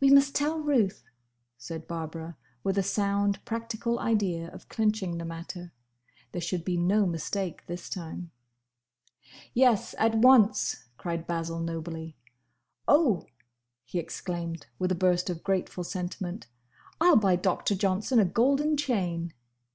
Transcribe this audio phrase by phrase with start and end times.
[0.00, 1.04] "We must tell Ruth,"
[1.58, 5.74] said Barbara, with a sound practical idea of clinching the matter.
[6.32, 8.30] There should be no mistake this time.
[9.52, 9.94] "Yes!
[9.98, 12.16] at once!" cried Basil, nobly.
[12.88, 13.26] "Oh!"
[13.84, 16.46] he exclaimed, with a burst of grateful sentiment,
[16.98, 19.34] "I 'll buy Doctor Johnson a golden chain!"